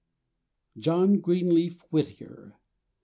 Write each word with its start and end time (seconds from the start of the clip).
John 0.79 1.19
Greenleaf 1.21 1.83
Whittier. 1.91 2.55